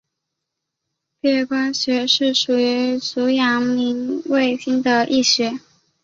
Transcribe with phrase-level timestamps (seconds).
[1.21, 5.59] 髀关穴是属于足阳明胃经的腧穴。